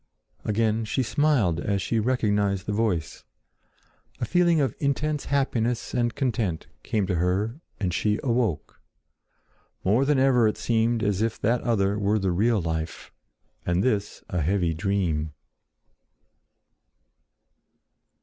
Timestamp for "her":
7.17-7.61